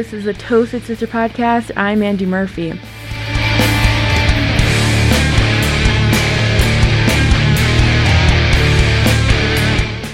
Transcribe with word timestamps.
This 0.00 0.14
is 0.14 0.24
the 0.24 0.32
Toasted 0.32 0.82
Sister 0.84 1.06
podcast. 1.06 1.72
I'm 1.76 2.02
Andy 2.02 2.24
Murphy. 2.24 2.70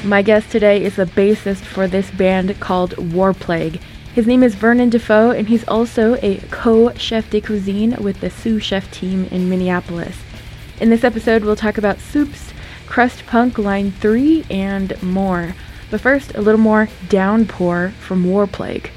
My 0.04 0.22
guest 0.22 0.50
today 0.50 0.82
is 0.82 0.96
the 0.96 1.04
bassist 1.04 1.58
for 1.58 1.86
this 1.86 2.10
band 2.10 2.58
called 2.58 2.96
Warplague. 2.96 3.80
His 4.12 4.26
name 4.26 4.42
is 4.42 4.56
Vernon 4.56 4.90
DeFoe, 4.90 5.38
and 5.38 5.46
he's 5.46 5.62
also 5.68 6.16
a 6.16 6.38
co 6.50 6.92
chef 6.94 7.30
de 7.30 7.40
cuisine 7.40 7.94
with 8.02 8.20
the 8.20 8.28
Sioux 8.28 8.58
Chef 8.58 8.90
team 8.90 9.26
in 9.26 9.48
Minneapolis. 9.48 10.16
In 10.80 10.90
this 10.90 11.04
episode, 11.04 11.44
we'll 11.44 11.54
talk 11.54 11.78
about 11.78 12.00
soups, 12.00 12.52
crust 12.86 13.24
punk 13.26 13.56
line 13.56 13.92
3, 13.92 14.46
and 14.50 15.00
more. 15.00 15.54
But 15.92 16.00
first, 16.00 16.34
a 16.34 16.42
little 16.42 16.58
more 16.58 16.88
downpour 17.08 17.92
from 18.00 18.24
Warplague. 18.24 18.90
Traveling 18.90 18.95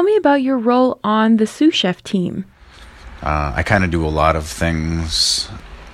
tell 0.00 0.06
me 0.06 0.16
about 0.16 0.40
your 0.40 0.56
role 0.56 0.98
on 1.04 1.36
the 1.36 1.46
Sioux 1.46 1.70
Chef 1.70 2.02
team. 2.02 2.46
Uh, 3.22 3.52
I 3.54 3.62
kind 3.62 3.84
of 3.84 3.90
do 3.90 4.06
a 4.06 4.08
lot 4.08 4.34
of 4.34 4.46
things. 4.46 5.46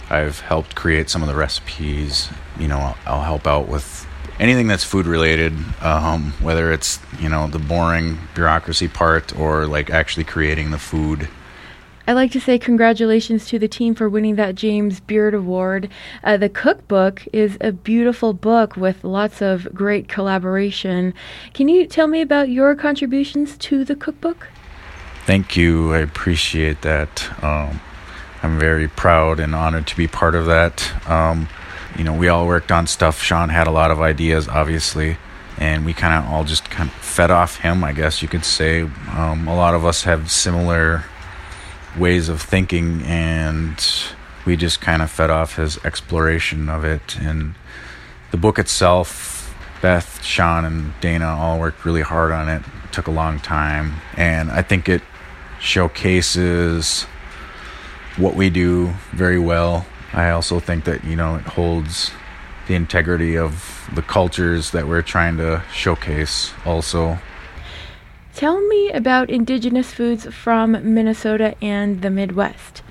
I've 0.09 0.39
helped 0.39 0.77
create 0.77 1.11
some 1.11 1.23
of 1.23 1.29
the 1.29 1.35
recipes. 1.35 2.29
You 2.57 2.69
know, 2.69 2.79
I'll, 2.79 2.97
I'll 3.05 3.23
help 3.23 3.49
out 3.49 3.67
with 3.67 4.07
anything 4.39 4.69
that's 4.69 4.85
food 4.85 5.07
related, 5.07 5.55
um, 5.81 6.35
whether 6.41 6.73
it's, 6.73 7.01
you 7.19 7.29
know, 7.29 7.49
the 7.49 7.59
boring 7.59 8.19
bureaucracy 8.37 8.87
part 8.87 9.37
or 9.37 9.67
like 9.67 9.91
actually 9.91 10.23
creating 10.23 10.71
the 10.71 10.79
food. 10.79 11.29
I'd 12.09 12.13
like 12.13 12.31
to 12.33 12.41
say 12.41 12.57
congratulations 12.57 13.49
to 13.49 13.59
the 13.59 13.67
team 13.67 13.97
for 13.97 14.09
winning 14.09 14.37
that 14.37 14.55
James 14.55 15.01
Beard 15.01 15.35
Award. 15.35 15.89
Uh, 16.23 16.37
the 16.37 16.49
cookbook 16.49 17.27
is 17.33 17.59
a 17.61 17.73
beautiful 17.73 18.33
book 18.33 18.77
with 18.77 19.03
lots 19.03 19.43
of 19.43 19.75
great 19.75 20.07
collaboration. 20.07 21.15
Can 21.53 21.69
you 21.69 21.85
tell 21.85 22.07
me 22.07 22.21
about 22.21 22.49
your 22.49 22.77
contributions 22.77 23.57
to 23.59 23.85
the 23.85 23.97
cookbook? 23.97 24.47
Thank 25.25 25.57
you. 25.57 25.95
I 25.95 25.99
appreciate 25.99 26.83
that. 26.83 27.29
Um, 27.43 27.81
I'm 28.41 28.61
very 28.61 28.87
proud 28.87 29.41
and 29.41 29.53
honored 29.53 29.89
to 29.89 29.97
be 29.97 30.07
part 30.07 30.37
of 30.37 30.47
that. 30.47 31.11
Um, 31.11 31.49
you 31.99 32.05
know, 32.05 32.15
we 32.15 32.29
all 32.29 32.47
worked 32.47 32.71
on 32.71 32.87
stuff. 32.87 33.21
Sean 33.21 33.49
had 33.49 33.67
a 33.67 33.73
lot 33.73 33.91
of 33.91 34.01
ideas, 34.01 34.47
obviously, 34.47 35.17
and 35.59 35.85
we 35.85 35.93
kind 35.93 36.25
of 36.25 36.33
all 36.33 36.45
just 36.45 36.71
kind 36.71 36.89
of 36.89 36.95
fed 36.95 37.33
off 37.33 37.59
him, 37.59 37.83
I 37.83 37.93
guess 37.93 38.23
you 38.23 38.29
could 38.29 38.45
say. 38.45 38.83
Um, 39.11 39.49
a 39.49 39.57
lot 39.57 39.75
of 39.75 39.85
us 39.85 40.05
have 40.05 40.31
similar 40.31 41.05
ways 41.97 42.29
of 42.29 42.41
thinking, 42.43 43.03
and 43.03 43.83
we 44.45 44.57
just 44.57 44.81
kind 44.81 45.03
of 45.03 45.11
fed 45.11 45.31
off 45.31 45.57
his 45.57 45.79
exploration 45.85 46.69
of 46.69 46.85
it. 46.85 47.17
And 47.19 47.55
the 48.31 48.37
book 48.37 48.59
itself, 48.59 49.55
Beth, 49.83 50.23
Sean, 50.23 50.65
and 50.65 50.93
Dana 51.01 51.27
all 51.27 51.59
worked 51.59 51.85
really 51.85 52.03
hard 52.03 52.33
on 52.33 52.49
it. 52.49 52.63
it 52.85 52.93
took 52.93 53.07
a 53.07 53.11
long 53.13 53.39
time, 53.41 53.97
and 54.17 54.51
I 54.51 54.63
think 54.63 54.89
it 54.89 55.03
showcases 55.61 57.05
what 58.17 58.35
we 58.35 58.51
do 58.51 58.95
very 59.13 59.39
well. 59.39 59.87
I 60.13 60.31
also 60.31 60.61
think 60.61 60.85
that, 60.85 61.05
you 61.05 61.17
know, 61.17 61.37
it 61.37 61.43
holds 61.43 62.11
the 62.67 62.75
integrity 62.75 63.37
of 63.37 63.89
the 63.95 64.03
cultures 64.03 64.71
that 64.73 64.89
we're 64.89 65.03
trying 65.03 65.37
to 65.37 65.63
showcase 65.73 66.53
also. 66.65 67.19
Tell 68.37 68.61
me 68.61 68.91
about 68.91 69.31
indigenous 69.31 69.95
foods 69.95 70.27
from 70.27 70.73
Minnesota 70.93 71.55
and 71.63 72.03
the 72.03 72.11
Midwest. 72.11 72.83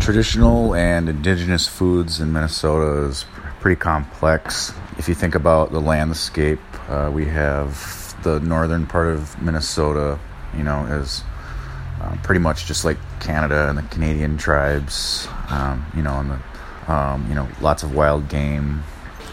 Traditional 0.00 0.74
and 0.74 1.08
indigenous 1.08 1.68
foods 1.68 2.18
in 2.18 2.32
Minnesota 2.32 3.04
is 3.04 3.24
pretty 3.60 3.78
complex. 3.78 4.72
If 4.98 5.08
you 5.08 5.14
think 5.14 5.36
about 5.36 5.70
the 5.70 5.80
landscape, 5.80 6.58
uh, 6.88 7.12
we 7.14 7.26
have 7.26 8.16
the 8.24 8.40
northern 8.40 8.88
part 8.88 9.06
of 9.06 9.40
Minnesota, 9.40 10.18
you 10.56 10.64
know, 10.64 10.84
is 10.86 11.22
uh, 12.02 12.16
pretty 12.24 12.40
much 12.40 12.66
just 12.66 12.84
like 12.84 12.98
Canada 13.20 13.68
and 13.68 13.78
the 13.78 13.82
Canadian 13.82 14.36
tribes, 14.36 15.28
um, 15.48 15.86
you 15.94 16.02
know, 16.02 16.18
and 16.18 16.32
the, 16.32 16.92
um, 16.92 17.24
you 17.28 17.36
know, 17.36 17.46
lots 17.60 17.84
of 17.84 17.94
wild 17.94 18.28
game, 18.28 18.82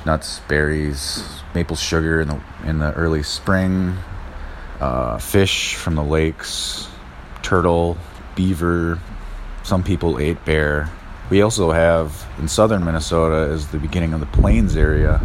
nuts, 0.06 0.42
berries, 0.48 1.24
maple 1.56 1.76
sugar 1.76 2.22
in 2.22 2.28
the 2.28 2.40
in 2.66 2.78
the 2.78 2.94
early 2.94 3.24
spring, 3.24 3.98
uh, 4.86 5.18
fish 5.18 5.74
from 5.76 5.96
the 5.96 6.04
lakes, 6.04 6.88
turtle, 7.42 7.98
beaver. 8.36 9.00
Some 9.64 9.84
people 9.84 10.20
ate 10.20 10.44
bear. 10.46 10.92
We 11.32 11.42
also 11.42 11.72
have 11.72 12.28
in 12.38 12.48
southern 12.48 12.86
Minnesota 12.86 13.52
is 13.52 13.68
the 13.70 13.80
beginning 13.80 14.14
of 14.14 14.20
the 14.20 14.28
plains 14.28 14.76
area, 14.78 15.18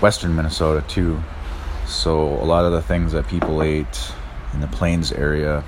western 0.00 0.34
Minnesota 0.34 0.82
too. 0.88 1.20
So 1.86 2.28
a 2.40 2.46
lot 2.46 2.64
of 2.64 2.72
the 2.72 2.80
things 2.80 3.12
that 3.12 3.28
people 3.28 3.62
ate 3.62 4.12
in 4.54 4.60
the 4.62 4.66
plains 4.68 5.12
area, 5.12 5.62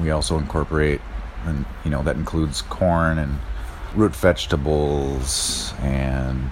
we 0.00 0.12
also 0.12 0.38
incorporate, 0.38 1.00
and 1.44 1.64
you 1.84 1.90
know 1.90 2.04
that 2.04 2.14
includes 2.14 2.62
corn 2.62 3.18
and 3.18 3.40
root 3.96 4.14
vegetables 4.14 5.74
and 5.80 6.48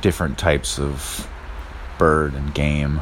different 0.00 0.38
types 0.38 0.80
of 0.80 1.28
bird 1.98 2.34
and 2.34 2.52
game. 2.52 3.00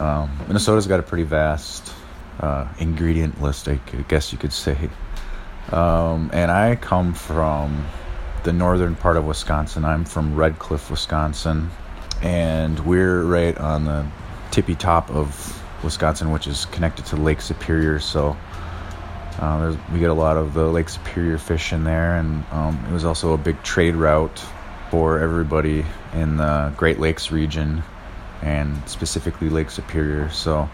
Um, 0.00 0.30
Minnesota's 0.46 0.86
got 0.86 0.98
a 0.98 1.02
pretty 1.02 1.24
vast 1.24 1.92
uh, 2.40 2.66
ingredient 2.78 3.40
list, 3.42 3.68
I 3.68 3.74
guess 4.08 4.32
you 4.32 4.38
could 4.38 4.52
say. 4.52 4.88
Um, 5.70 6.30
and 6.32 6.50
I 6.50 6.76
come 6.76 7.12
from 7.12 7.86
the 8.42 8.52
northern 8.52 8.96
part 8.96 9.16
of 9.16 9.26
Wisconsin. 9.26 9.84
I'm 9.84 10.04
from 10.04 10.34
Red 10.34 10.58
Cliff, 10.58 10.90
Wisconsin, 10.90 11.70
and 12.22 12.80
we're 12.80 13.22
right 13.22 13.56
on 13.58 13.84
the 13.84 14.06
tippy 14.50 14.74
top 14.74 15.10
of 15.10 15.62
Wisconsin, 15.84 16.30
which 16.32 16.46
is 16.46 16.64
connected 16.66 17.04
to 17.06 17.16
Lake 17.16 17.40
Superior. 17.40 18.00
So 18.00 18.36
uh, 19.38 19.76
we 19.92 19.98
get 19.98 20.10
a 20.10 20.14
lot 20.14 20.36
of 20.36 20.54
the 20.54 20.66
Lake 20.66 20.88
Superior 20.88 21.38
fish 21.38 21.72
in 21.72 21.84
there, 21.84 22.16
and 22.16 22.44
um, 22.50 22.82
it 22.88 22.92
was 22.92 23.04
also 23.04 23.34
a 23.34 23.38
big 23.38 23.62
trade 23.62 23.94
route 23.94 24.42
for 24.90 25.18
everybody 25.18 25.84
in 26.14 26.36
the 26.36 26.72
Great 26.76 26.98
Lakes 26.98 27.30
region, 27.30 27.82
and 28.42 28.88
specifically 28.88 29.48
Lake 29.48 29.70
Superior. 29.70 30.30
So, 30.30 30.68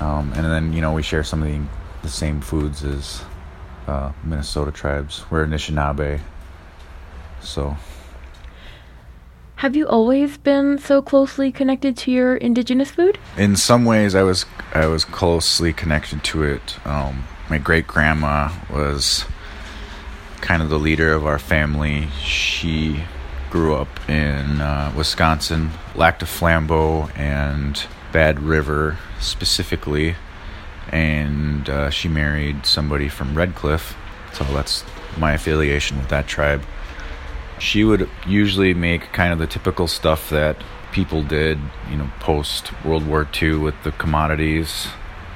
um, 0.00 0.32
and 0.34 0.44
then 0.44 0.72
you 0.72 0.80
know 0.80 0.92
we 0.92 1.02
share 1.02 1.24
some 1.24 1.42
of 1.42 1.48
the 1.48 1.60
the 2.02 2.08
same 2.08 2.40
foods 2.40 2.84
as 2.84 3.22
uh, 3.86 4.12
Minnesota 4.24 4.70
tribes. 4.72 5.24
We're 5.30 5.46
Anishinaabe, 5.46 6.20
so 7.40 7.76
Have 9.56 9.76
you 9.76 9.86
always 9.86 10.36
been 10.36 10.78
so 10.78 11.00
closely 11.00 11.50
connected 11.52 11.96
to 11.98 12.10
your 12.10 12.36
indigenous 12.36 12.90
food? 12.90 13.18
in 13.38 13.56
some 13.56 13.84
ways 13.84 14.14
I 14.14 14.22
was 14.22 14.44
I 14.74 14.86
was 14.86 15.04
closely 15.04 15.72
connected 15.72 16.22
to 16.24 16.42
it. 16.42 16.86
Um, 16.86 17.24
my 17.48 17.58
great 17.58 17.86
grandma 17.86 18.50
was 18.70 19.24
kind 20.40 20.62
of 20.62 20.68
the 20.68 20.78
leader 20.78 21.12
of 21.12 21.24
our 21.26 21.38
family. 21.38 22.08
She 22.20 23.02
grew 23.54 23.76
up 23.76 24.10
in 24.10 24.60
uh, 24.60 24.92
Wisconsin, 24.96 25.70
Lac 25.94 26.18
du 26.18 26.26
Flambeau 26.26 27.08
and 27.16 27.86
Bad 28.12 28.40
River 28.40 28.98
specifically, 29.20 30.16
and 30.90 31.68
uh, 31.68 31.88
she 31.88 32.08
married 32.08 32.66
somebody 32.66 33.08
from 33.08 33.38
Red 33.38 33.54
Cliff. 33.54 33.96
So 34.32 34.42
that's 34.46 34.82
my 35.16 35.34
affiliation 35.34 35.98
with 35.98 36.08
that 36.08 36.26
tribe. 36.26 36.64
She 37.60 37.84
would 37.84 38.10
usually 38.26 38.74
make 38.74 39.12
kind 39.12 39.32
of 39.32 39.38
the 39.38 39.46
typical 39.46 39.86
stuff 39.86 40.30
that 40.30 40.56
people 40.90 41.22
did, 41.22 41.60
you 41.88 41.96
know, 41.96 42.10
post 42.18 42.72
World 42.84 43.06
War 43.06 43.28
II 43.40 43.58
with 43.58 43.80
the 43.84 43.92
commodities. 43.92 44.88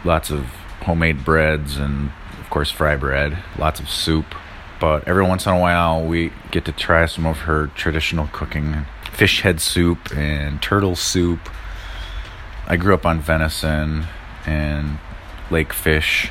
Lots 0.05 0.33
of 0.33 0.47
homemade 0.81 1.25
breads 1.25 1.77
and, 1.77 2.11
of 2.41 2.51
course, 2.51 2.73
fry 2.73 2.97
bread. 2.97 3.39
Lots 3.57 3.79
of 3.79 3.89
soup. 3.89 4.35
But 4.81 5.07
every 5.09 5.25
once 5.25 5.47
in 5.47 5.53
a 5.53 5.59
while 5.59 6.03
we 6.03 6.33
get 6.51 6.65
to 6.67 6.73
try 6.73 7.07
some 7.07 7.27
of 7.27 7.39
her 7.41 7.69
traditional 7.69 8.29
cooking 8.33 8.87
fish 9.13 9.43
head 9.43 9.61
soup 9.61 10.17
and 10.17 10.63
turtle 10.63 10.95
soup. 10.95 11.41
I 12.67 12.77
grew 12.77 12.95
up 12.95 13.05
on 13.07 13.21
venison 13.21 14.05
and 14.47 14.99
lake 15.51 15.73
fish, 15.73 16.31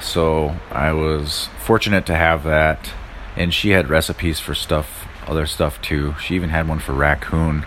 so 0.00 0.54
I 0.70 0.92
was 0.92 1.48
fortunate 1.58 2.06
to 2.06 2.14
have 2.14 2.44
that. 2.44 2.92
And 3.36 3.52
she 3.52 3.70
had 3.70 3.90
recipes 3.90 4.38
for 4.38 4.54
stuff, 4.54 5.08
other 5.26 5.46
stuff 5.46 5.82
too. 5.82 6.14
She 6.20 6.36
even 6.36 6.50
had 6.50 6.68
one 6.68 6.78
for 6.78 6.92
raccoon, 6.92 7.66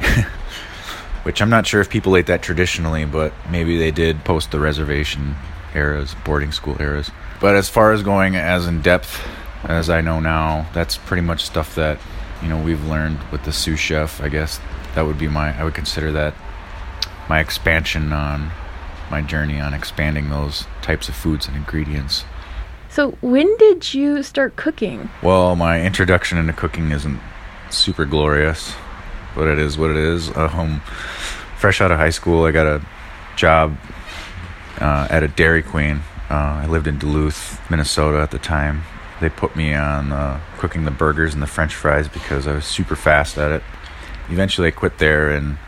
which 1.22 1.40
I'm 1.40 1.50
not 1.50 1.66
sure 1.66 1.80
if 1.80 1.88
people 1.88 2.16
ate 2.16 2.26
that 2.26 2.42
traditionally, 2.42 3.04
but 3.04 3.32
maybe 3.48 3.78
they 3.78 3.92
did 3.92 4.24
post 4.24 4.50
the 4.50 4.58
reservation 4.58 5.36
eras, 5.74 6.14
boarding 6.24 6.52
school 6.52 6.76
eras. 6.80 7.10
But 7.40 7.56
as 7.56 7.68
far 7.68 7.92
as 7.92 8.02
going 8.02 8.36
as 8.36 8.66
in 8.66 8.82
depth 8.82 9.20
as 9.64 9.90
I 9.90 10.00
know 10.00 10.20
now, 10.20 10.66
that's 10.72 10.96
pretty 10.96 11.22
much 11.22 11.44
stuff 11.44 11.74
that 11.76 11.98
you 12.42 12.48
know 12.48 12.60
we've 12.60 12.84
learned 12.86 13.18
with 13.30 13.44
the 13.44 13.52
Sioux 13.52 13.76
Chef. 13.76 14.20
I 14.20 14.28
guess 14.28 14.60
that 14.94 15.02
would 15.02 15.18
be 15.18 15.28
my 15.28 15.58
I 15.58 15.64
would 15.64 15.74
consider 15.74 16.12
that 16.12 16.34
my 17.28 17.40
expansion 17.40 18.12
on 18.12 18.50
my 19.10 19.22
journey 19.22 19.60
on 19.60 19.74
expanding 19.74 20.30
those 20.30 20.66
types 20.80 21.08
of 21.08 21.14
foods 21.14 21.46
and 21.46 21.56
ingredients. 21.56 22.24
So, 22.88 23.12
when 23.20 23.56
did 23.56 23.94
you 23.94 24.22
start 24.22 24.56
cooking? 24.56 25.08
Well, 25.22 25.56
my 25.56 25.80
introduction 25.82 26.38
into 26.38 26.52
cooking 26.52 26.90
isn't 26.90 27.20
super 27.70 28.04
glorious, 28.04 28.74
but 29.34 29.48
it 29.48 29.58
is 29.58 29.78
what 29.78 29.90
it 29.90 29.96
is. 29.96 30.34
Um, 30.36 30.80
fresh 31.56 31.80
out 31.80 31.90
of 31.90 31.98
high 31.98 32.10
school, 32.10 32.44
I 32.44 32.50
got 32.50 32.66
a 32.66 32.84
job 33.36 33.76
uh, 34.82 35.06
at 35.10 35.22
a 35.22 35.28
Dairy 35.28 35.62
Queen. 35.62 36.02
Uh, 36.28 36.62
I 36.62 36.66
lived 36.66 36.86
in 36.86 36.98
Duluth, 36.98 37.60
Minnesota 37.70 38.18
at 38.18 38.30
the 38.30 38.38
time. 38.38 38.82
They 39.20 39.28
put 39.28 39.54
me 39.54 39.72
on 39.74 40.12
uh, 40.12 40.40
cooking 40.58 40.84
the 40.84 40.90
burgers 40.90 41.32
and 41.32 41.42
the 41.42 41.46
french 41.46 41.74
fries 41.74 42.08
because 42.08 42.46
I 42.46 42.54
was 42.54 42.64
super 42.64 42.96
fast 42.96 43.38
at 43.38 43.52
it. 43.52 43.62
Eventually, 44.28 44.68
I 44.68 44.70
quit 44.72 44.98
there 44.98 45.30
and 45.30 45.58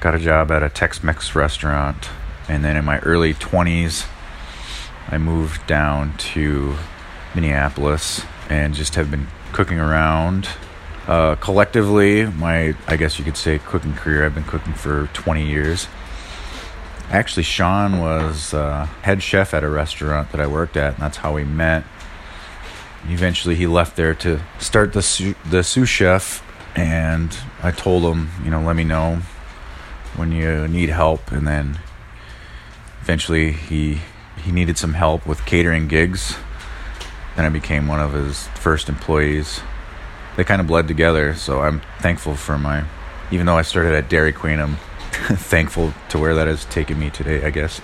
got 0.00 0.14
a 0.14 0.18
job 0.18 0.50
at 0.50 0.62
a 0.62 0.68
Tex 0.68 1.02
Mex 1.02 1.34
restaurant. 1.34 2.10
And 2.48 2.62
then 2.62 2.76
in 2.76 2.84
my 2.84 2.98
early 3.00 3.32
20s, 3.32 4.06
I 5.08 5.16
moved 5.16 5.66
down 5.66 6.16
to 6.18 6.76
Minneapolis 7.34 8.24
and 8.50 8.74
just 8.74 8.96
have 8.96 9.10
been 9.10 9.28
cooking 9.52 9.80
around. 9.80 10.48
Uh, 11.06 11.36
collectively, 11.36 12.26
my, 12.26 12.74
I 12.86 12.96
guess 12.96 13.18
you 13.18 13.24
could 13.24 13.36
say, 13.36 13.58
cooking 13.58 13.94
career, 13.94 14.24
I've 14.26 14.34
been 14.34 14.44
cooking 14.44 14.74
for 14.74 15.08
20 15.14 15.46
years. 15.46 15.88
Actually, 17.10 17.42
Sean 17.44 18.00
was 18.00 18.54
uh, 18.54 18.86
head 19.02 19.22
chef 19.22 19.54
at 19.54 19.62
a 19.62 19.68
restaurant 19.68 20.32
that 20.32 20.40
I 20.40 20.46
worked 20.46 20.76
at, 20.76 20.94
and 20.94 21.02
that's 21.02 21.18
how 21.18 21.34
we 21.34 21.44
met. 21.44 21.84
Eventually, 23.08 23.54
he 23.54 23.66
left 23.66 23.96
there 23.96 24.14
to 24.16 24.40
start 24.58 24.92
the 24.92 25.02
Sioux, 25.02 25.34
the 25.48 25.62
Sioux 25.62 25.84
Chef, 25.84 26.42
and 26.74 27.36
I 27.62 27.70
told 27.70 28.02
him, 28.02 28.30
you 28.42 28.50
know, 28.50 28.60
let 28.62 28.74
me 28.74 28.84
know 28.84 29.20
when 30.16 30.32
you 30.32 30.66
need 30.66 30.88
help, 30.88 31.30
and 31.30 31.46
then 31.46 31.78
eventually 33.02 33.52
he 33.52 34.00
he 34.42 34.50
needed 34.52 34.78
some 34.78 34.94
help 34.94 35.26
with 35.26 35.44
catering 35.44 35.88
gigs. 35.88 36.36
Then 37.36 37.44
I 37.44 37.48
became 37.48 37.86
one 37.86 38.00
of 38.00 38.12
his 38.12 38.48
first 38.48 38.88
employees. 38.88 39.60
They 40.36 40.44
kind 40.44 40.60
of 40.60 40.66
bled 40.66 40.88
together, 40.88 41.34
so 41.34 41.60
I'm 41.60 41.82
thankful 42.00 42.34
for 42.34 42.58
my. 42.58 42.84
Even 43.30 43.46
though 43.46 43.56
I 43.56 43.62
started 43.62 43.94
at 43.94 44.08
Dairy 44.08 44.32
Queen, 44.32 44.60
I'm 44.60 44.76
thankful 45.36 45.92
to 46.10 46.18
where 46.18 46.34
that 46.34 46.46
has 46.46 46.64
taken 46.66 46.98
me 46.98 47.10
today. 47.10 47.44
I 47.44 47.50
guess. 47.50 47.80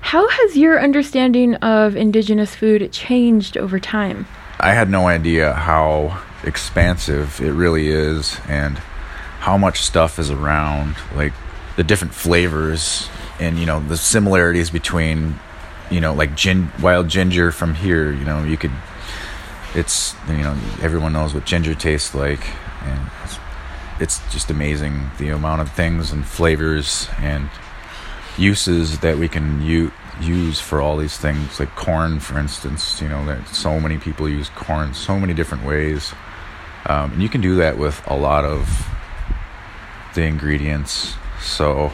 How 0.00 0.28
has 0.28 0.56
your 0.56 0.80
understanding 0.80 1.56
of 1.56 1.96
indigenous 1.96 2.54
food 2.54 2.92
changed 2.92 3.56
over 3.56 3.80
time? 3.80 4.26
I 4.60 4.72
had 4.72 4.88
no 4.88 5.08
idea 5.08 5.52
how 5.52 6.22
expansive 6.44 7.40
it 7.40 7.50
really 7.52 7.88
is 7.88 8.38
and 8.48 8.78
how 9.40 9.58
much 9.58 9.82
stuff 9.82 10.18
is 10.18 10.30
around, 10.30 10.96
like 11.14 11.32
the 11.76 11.84
different 11.84 12.14
flavors 12.14 13.08
and 13.38 13.58
you 13.58 13.66
know 13.66 13.80
the 13.80 13.96
similarities 13.96 14.70
between 14.70 15.38
you 15.90 16.00
know 16.00 16.14
like 16.14 16.34
gin 16.34 16.70
wild 16.80 17.08
ginger 17.08 17.52
from 17.52 17.74
here 17.74 18.10
you 18.10 18.24
know 18.24 18.42
you 18.42 18.56
could 18.56 18.72
it's 19.74 20.14
you 20.28 20.38
know 20.38 20.56
everyone 20.80 21.12
knows 21.12 21.34
what 21.34 21.44
ginger 21.44 21.74
tastes 21.74 22.14
like 22.14 22.40
and 22.82 23.10
it's, 23.24 23.38
it's 24.00 24.20
just 24.32 24.50
amazing 24.50 25.10
the 25.18 25.30
amount 25.30 25.60
of 25.60 25.70
things 25.72 26.12
and 26.12 26.26
flavors 26.26 27.08
and 27.18 27.48
uses 28.36 28.98
that 29.00 29.16
we 29.16 29.28
can 29.28 29.62
u- 29.62 29.92
use 30.20 30.60
for 30.60 30.80
all 30.80 30.96
these 30.96 31.16
things. 31.16 31.58
Like 31.58 31.74
corn 31.74 32.20
for 32.20 32.38
instance 32.38 33.00
you 33.00 33.08
know 33.08 33.24
that 33.26 33.48
so 33.48 33.80
many 33.80 33.98
people 33.98 34.28
use 34.28 34.48
corn 34.50 34.94
so 34.94 35.18
many 35.18 35.34
different 35.34 35.64
ways. 35.64 36.12
Um, 36.86 37.12
and 37.12 37.22
you 37.22 37.28
can 37.28 37.40
do 37.40 37.56
that 37.56 37.78
with 37.78 38.00
a 38.06 38.16
lot 38.16 38.44
of 38.44 38.88
the 40.14 40.22
ingredients. 40.22 41.14
So 41.40 41.92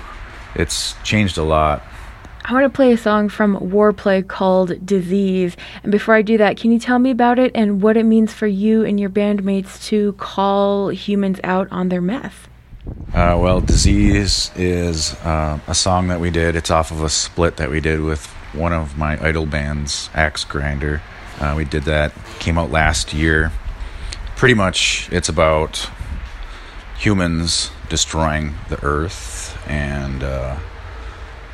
it's 0.55 0.95
changed 1.03 1.39
a 1.39 1.43
lot 1.43 1.83
I 2.45 2.55
want 2.55 2.65
to 2.65 2.77
play 2.77 2.93
a 2.93 2.97
song 2.97 3.29
from 3.29 3.57
Warplague 3.59 4.27
called 4.27 4.85
Disease. 4.85 5.57
And 5.85 5.93
before 5.93 6.15
I 6.15 6.23
do 6.23 6.37
that, 6.39 6.57
can 6.57 6.73
you 6.73 6.79
tell 6.81 6.99
me 6.99 7.13
about 7.13 7.39
it 7.39 7.53
and 7.55 7.81
what 7.81 7.97
it 7.97 8.05
means 8.05 8.33
for 8.33 8.49
you 8.49 8.85
and 8.85 8.99
your 8.99 9.11
bandmates 9.11 9.85
to 9.87 10.15
call 10.15 10.89
humans 10.89 11.39
out 11.45 11.69
on 11.71 11.89
their 11.89 12.01
meth? 12.01 12.49
Uh, 13.15 13.39
well, 13.41 13.61
Disease 13.61 14.51
is 14.57 15.15
uh, 15.23 15.61
a 15.69 15.75
song 15.75 16.09
that 16.09 16.19
we 16.19 16.31
did. 16.31 16.57
It's 16.57 16.71
off 16.71 16.91
of 16.91 17.05
a 17.05 17.09
split 17.09 17.59
that 17.59 17.71
we 17.71 17.81
did 17.81 18.01
with 18.01 18.27
one 18.55 18.73
of 18.73 18.99
my 18.99 19.25
idol 19.25 19.47
bands, 19.47 20.11
Axe 20.13 20.45
Grinder. 20.45 21.01
Uh, 21.39 21.55
we 21.57 21.65
did 21.65 21.85
that, 21.85 22.13
came 22.41 22.59
out 22.59 22.73
last 22.73 23.15
year. 23.15 23.53
Pretty 24.35 24.55
much, 24.55 25.09
it's 25.13 25.29
about 25.29 25.89
humans 26.99 27.71
destroying 27.89 28.55
the 28.69 28.85
earth 28.85 29.57
and 29.69 30.25
uh, 30.25 30.57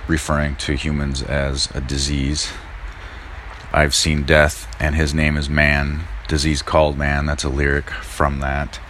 referring 0.08 0.56
to 0.56 0.72
humans 0.72 1.22
as 1.22 1.70
a 1.74 1.80
disease. 1.80 2.50
I've 3.72 3.94
seen 3.94 4.24
death, 4.24 4.66
and 4.80 4.94
his 4.94 5.14
name 5.14 5.36
is 5.36 5.48
man. 5.48 6.00
Disease 6.26 6.62
called 6.62 6.96
man. 6.96 7.26
That's 7.26 7.44
a 7.44 7.48
lyric 7.48 7.90
from 7.90 8.40
that. 8.40 8.80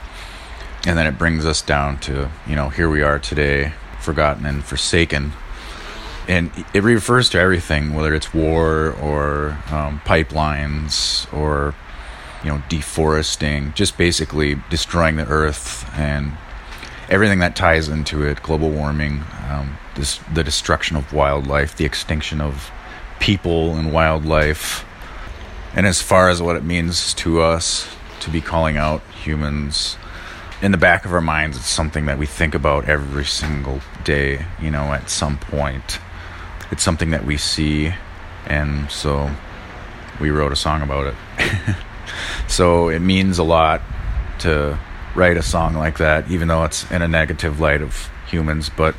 And 0.86 0.96
then 0.96 1.06
it 1.06 1.18
brings 1.18 1.44
us 1.44 1.60
down 1.60 1.98
to, 2.00 2.30
you 2.46 2.54
know, 2.54 2.68
here 2.68 2.88
we 2.88 3.02
are 3.02 3.18
today, 3.18 3.72
forgotten 4.00 4.46
and 4.46 4.64
forsaken. 4.64 5.32
And 6.28 6.50
it 6.72 6.82
refers 6.82 7.28
to 7.30 7.38
everything, 7.38 7.94
whether 7.94 8.14
it's 8.14 8.32
war 8.32 8.92
or 9.02 9.58
um, 9.70 10.00
pipelines 10.04 11.32
or, 11.32 11.74
you 12.44 12.50
know, 12.50 12.62
deforesting, 12.68 13.72
just 13.74 13.98
basically 13.98 14.56
destroying 14.70 15.16
the 15.16 15.26
earth 15.26 15.90
and 15.94 16.32
everything 17.08 17.38
that 17.40 17.56
ties 17.56 17.88
into 17.88 18.22
it 18.22 18.42
global 18.42 18.70
warming, 18.70 19.24
um, 19.48 19.78
this, 19.98 20.18
the 20.32 20.44
destruction 20.44 20.96
of 20.96 21.12
wildlife, 21.12 21.76
the 21.76 21.84
extinction 21.84 22.40
of 22.40 22.70
people 23.20 23.74
and 23.74 23.92
wildlife. 23.92 24.84
And 25.74 25.86
as 25.86 26.00
far 26.00 26.30
as 26.30 26.40
what 26.40 26.56
it 26.56 26.64
means 26.64 27.12
to 27.14 27.40
us 27.40 27.88
to 28.20 28.30
be 28.30 28.40
calling 28.40 28.76
out 28.76 29.02
humans, 29.22 29.96
in 30.60 30.72
the 30.72 30.78
back 30.78 31.04
of 31.04 31.12
our 31.12 31.20
minds, 31.20 31.56
it's 31.56 31.68
something 31.68 32.06
that 32.06 32.18
we 32.18 32.26
think 32.26 32.54
about 32.54 32.88
every 32.88 33.24
single 33.24 33.80
day, 34.04 34.44
you 34.60 34.70
know, 34.70 34.92
at 34.92 35.08
some 35.08 35.38
point. 35.38 36.00
It's 36.70 36.82
something 36.82 37.10
that 37.10 37.24
we 37.24 37.36
see, 37.36 37.94
and 38.46 38.90
so 38.90 39.30
we 40.20 40.30
wrote 40.30 40.52
a 40.52 40.56
song 40.56 40.82
about 40.82 41.06
it. 41.06 41.76
so 42.48 42.88
it 42.88 43.00
means 43.00 43.38
a 43.38 43.44
lot 43.44 43.82
to 44.40 44.78
write 45.14 45.36
a 45.36 45.42
song 45.42 45.74
like 45.74 45.98
that, 45.98 46.28
even 46.30 46.48
though 46.48 46.64
it's 46.64 46.90
in 46.90 47.02
a 47.02 47.08
negative 47.08 47.60
light 47.60 47.80
of 47.80 48.10
humans, 48.26 48.68
but 48.68 48.94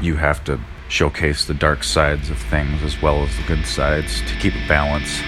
you 0.00 0.16
have 0.16 0.44
to 0.44 0.60
showcase 0.88 1.44
the 1.44 1.54
dark 1.54 1.82
sides 1.82 2.30
of 2.30 2.38
things 2.38 2.82
as 2.82 3.00
well 3.02 3.22
as 3.22 3.36
the 3.36 3.42
good 3.44 3.66
sides 3.66 4.20
to 4.22 4.36
keep 4.36 4.54
a 4.54 4.68
balance. 4.68 5.20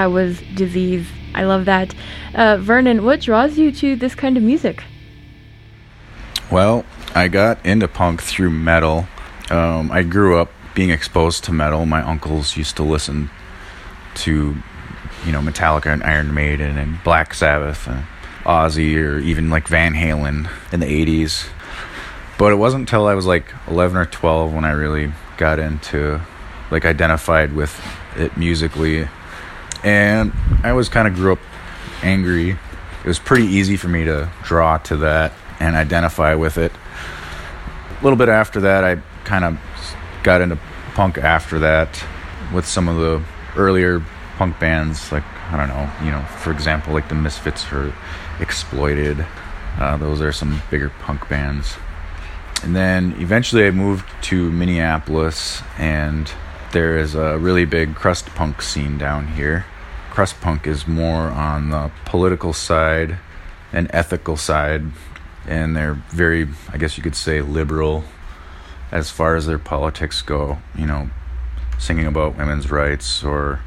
That 0.00 0.12
was 0.12 0.40
Disease. 0.54 1.06
I 1.34 1.44
love 1.44 1.66
that. 1.66 1.94
Uh, 2.34 2.56
Vernon, 2.56 3.04
what 3.04 3.20
draws 3.20 3.58
you 3.58 3.70
to 3.72 3.96
this 3.96 4.14
kind 4.14 4.38
of 4.38 4.42
music? 4.42 4.82
Well, 6.50 6.86
I 7.14 7.28
got 7.28 7.62
into 7.66 7.86
punk 7.86 8.22
through 8.22 8.48
metal. 8.48 9.06
Um, 9.50 9.92
I 9.92 10.02
grew 10.02 10.38
up 10.38 10.50
being 10.74 10.88
exposed 10.88 11.44
to 11.44 11.52
metal. 11.52 11.84
My 11.84 12.00
uncles 12.00 12.56
used 12.56 12.76
to 12.76 12.82
listen 12.82 13.28
to, 14.24 14.56
you 15.26 15.32
know, 15.32 15.40
Metallica 15.40 15.92
and 15.92 16.02
Iron 16.02 16.32
Maiden 16.32 16.78
and 16.78 17.04
Black 17.04 17.34
Sabbath 17.34 17.86
and 17.86 18.06
Ozzy 18.44 18.96
or 18.96 19.18
even 19.18 19.50
like 19.50 19.68
Van 19.68 19.92
Halen 19.92 20.48
in 20.72 20.80
the 20.80 20.86
80s. 20.86 21.46
But 22.38 22.52
it 22.52 22.56
wasn't 22.56 22.88
until 22.88 23.06
I 23.06 23.12
was 23.12 23.26
like 23.26 23.52
11 23.68 23.98
or 23.98 24.06
12 24.06 24.54
when 24.54 24.64
I 24.64 24.70
really 24.70 25.12
got 25.36 25.58
into, 25.58 26.22
like, 26.70 26.86
identified 26.86 27.52
with 27.52 27.78
it 28.16 28.38
musically. 28.38 29.06
And 29.82 30.32
I 30.62 30.72
was 30.72 30.88
kind 30.88 31.08
of 31.08 31.14
grew 31.14 31.32
up 31.32 31.38
angry. 32.02 32.50
It 32.50 33.06
was 33.06 33.18
pretty 33.18 33.46
easy 33.46 33.76
for 33.76 33.88
me 33.88 34.04
to 34.04 34.30
draw 34.42 34.78
to 34.78 34.96
that 34.98 35.32
and 35.58 35.76
identify 35.76 36.34
with 36.34 36.58
it. 36.58 36.72
A 38.00 38.04
little 38.04 38.18
bit 38.18 38.28
after 38.28 38.60
that, 38.60 38.84
I 38.84 38.96
kind 39.24 39.44
of 39.44 39.58
got 40.22 40.40
into 40.40 40.58
punk 40.94 41.18
after 41.18 41.58
that 41.60 42.02
with 42.52 42.66
some 42.66 42.88
of 42.88 42.96
the 42.96 43.22
earlier 43.56 44.02
punk 44.36 44.58
bands, 44.58 45.12
like, 45.12 45.24
I 45.50 45.56
don't 45.56 45.68
know, 45.68 45.90
you 46.04 46.10
know, 46.10 46.22
for 46.38 46.50
example, 46.50 46.92
like 46.92 47.08
the 47.08 47.14
Misfits 47.14 47.70
or 47.72 47.92
Exploited. 48.38 49.24
Uh, 49.78 49.96
those 49.96 50.20
are 50.20 50.32
some 50.32 50.62
bigger 50.70 50.90
punk 51.00 51.28
bands. 51.28 51.76
And 52.62 52.74
then 52.74 53.14
eventually 53.18 53.66
I 53.66 53.70
moved 53.70 54.06
to 54.24 54.50
Minneapolis, 54.50 55.62
and 55.78 56.30
there 56.72 56.98
is 56.98 57.14
a 57.14 57.38
really 57.38 57.64
big 57.64 57.94
crust 57.94 58.26
punk 58.34 58.62
scene 58.62 58.98
down 58.98 59.28
here. 59.28 59.66
Crust 60.10 60.40
punk 60.40 60.66
is 60.66 60.86
more 60.86 61.28
on 61.28 61.70
the 61.70 61.90
political 62.04 62.52
side 62.52 63.18
and 63.72 63.88
ethical 63.92 64.36
side, 64.36 64.82
and 65.46 65.76
they're 65.76 65.94
very, 66.10 66.48
I 66.68 66.76
guess 66.76 66.96
you 66.96 67.02
could 67.02 67.16
say, 67.16 67.40
liberal 67.40 68.04
as 68.90 69.10
far 69.10 69.36
as 69.36 69.46
their 69.46 69.58
politics 69.58 70.20
go. 70.22 70.58
You 70.76 70.86
know, 70.86 71.10
singing 71.78 72.06
about 72.06 72.36
women's 72.36 72.70
rights 72.70 73.22
or 73.22 73.60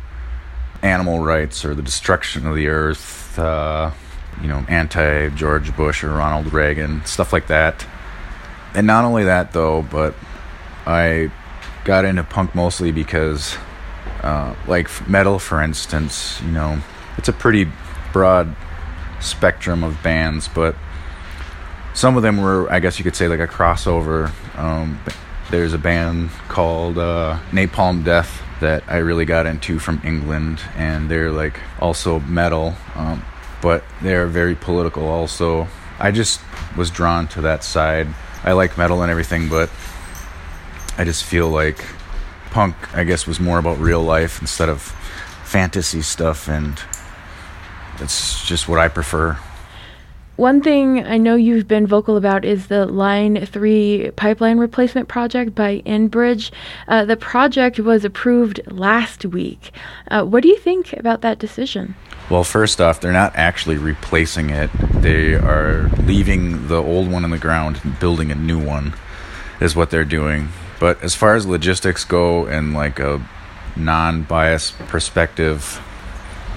animal 0.82 1.20
rights 1.20 1.64
or 1.64 1.74
the 1.74 1.82
destruction 1.82 2.46
of 2.46 2.56
the 2.56 2.68
earth, 2.68 3.40
uh, 3.40 3.92
you 4.42 4.48
know, 4.48 4.66
anti 4.68 5.30
George 5.30 5.76
Bush 5.76 6.04
or 6.04 6.10
Ronald 6.10 6.52
Reagan, 6.52 7.06
stuff 7.06 7.32
like 7.32 7.48
that 7.48 7.86
and 8.74 8.88
not 8.88 9.06
only 9.06 9.26
that 9.26 9.54
though, 9.54 9.82
but 9.84 10.16
I 10.86 11.32
got 11.84 12.06
into 12.06 12.24
punk 12.24 12.56
mostly 12.56 12.92
because, 12.92 13.56
uh, 14.24 14.56
like 14.68 15.08
metal, 15.08 15.40
for 15.40 15.62
instance, 15.62 16.42
you 16.42 16.52
know, 16.52 16.82
it's 17.18 17.28
a 17.28 17.34
pretty 17.34 17.70
broad 18.12 18.56
spectrum 19.20 19.84
of 19.84 20.02
bands, 20.04 20.48
but 20.48 20.76
some 21.94 22.18
of 22.18 22.24
them 22.24 22.42
were, 22.42 22.72
I 22.72 22.80
guess 22.80 22.98
you 22.98 23.04
could 23.04 23.16
say, 23.16 23.28
like 23.28 23.40
a 23.40 23.48
crossover. 23.48 24.32
Um, 24.58 25.00
there's 25.52 25.74
a 25.74 25.78
band 25.78 26.30
called 26.48 26.98
uh, 26.98 27.40
Napalm 27.52 28.04
Death 28.04 28.42
that 28.60 28.84
I 28.88 28.98
really 28.98 29.26
got 29.26 29.46
into 29.46 29.78
from 29.78 30.02
England, 30.04 30.62
and 30.76 31.10
they're 31.10 31.32
like 31.32 31.60
also 31.80 32.20
metal, 32.22 32.76
um, 32.96 33.24
but 33.62 33.84
they're 34.02 34.28
very 34.28 34.56
political 34.56 35.08
also. 35.08 35.68
I 36.00 36.12
just 36.12 36.42
was 36.76 36.90
drawn 36.90 37.28
to 37.30 37.42
that 37.42 37.64
side 37.64 38.08
I 38.44 38.52
like 38.52 38.78
metal 38.78 39.02
and 39.04 39.10
everything, 39.10 39.48
but 39.48 39.70
I 40.98 41.06
just 41.06 41.24
feel 41.24 41.48
like 41.48 41.84
punk, 42.54 42.76
I 42.96 43.04
guess, 43.04 43.26
was 43.26 43.40
more 43.40 43.58
about 43.58 43.80
real 43.80 44.02
life 44.02 44.40
instead 44.40 44.70
of 44.70 44.82
fantasy 45.44 46.04
stuff, 46.04 46.48
and 46.48 46.80
that's 47.98 48.46
just 48.46 48.70
what 48.70 48.80
I 48.80 48.88
prefer. 48.88 49.38
One 50.36 50.62
thing 50.62 51.06
I 51.06 51.18
know 51.18 51.36
you've 51.36 51.68
been 51.68 51.86
vocal 51.86 52.18
about 52.18 52.44
is 52.44 52.68
the 52.68 52.86
Line 52.86 53.46
3 53.46 54.12
pipeline 54.16 54.58
replacement 54.58 55.08
project 55.08 55.54
by 55.54 55.82
Enbridge. 55.86 56.52
Uh, 56.88 57.06
the 57.06 57.18
project 57.18 57.80
was 57.80 58.04
approved 58.04 58.60
last 58.72 59.26
week. 59.26 59.72
Uh, 60.10 60.24
what 60.24 60.42
do 60.42 60.50
you 60.50 60.58
think 60.58 60.94
about 60.94 61.22
that 61.22 61.38
decision? 61.38 61.96
Well, 62.32 62.44
first 62.44 62.82
off, 62.82 63.00
they're 63.00 63.12
not 63.12 63.36
actually 63.36 63.78
replacing 63.78 64.50
it. 64.50 64.72
They 65.02 65.36
are 65.36 65.90
leaving 66.04 66.68
the 66.68 66.82
old 66.82 67.12
one 67.12 67.24
in 67.24 67.30
the 67.30 67.38
ground 67.38 67.82
and 67.84 68.00
building 68.00 68.32
a 68.32 68.36
new 68.36 68.60
one, 68.60 68.96
is 69.60 69.76
what 69.76 69.92
they're 69.92 70.06
doing. 70.06 70.50
But 70.84 71.02
as 71.02 71.16
far 71.16 71.36
as 71.36 71.46
logistics 71.46 72.04
go 72.04 72.46
and 72.46 72.74
like 72.74 73.00
a 73.00 73.26
non 73.78 74.24
biased 74.24 74.78
perspective, 74.80 75.80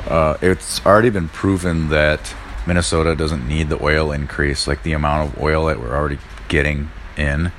uh, 0.08 0.36
it's 0.42 0.84
already 0.84 1.10
been 1.10 1.28
proven 1.28 1.90
that 1.90 2.34
Minnesota 2.66 3.14
doesn't 3.14 3.46
need 3.46 3.68
the 3.68 3.80
oil 3.80 4.10
increase. 4.10 4.66
Like 4.66 4.82
the 4.82 4.94
amount 4.94 5.28
of 5.28 5.40
oil 5.40 5.66
that 5.66 5.78
we're 5.78 5.94
already 5.94 6.18
getting 6.48 6.90
in 7.16 7.52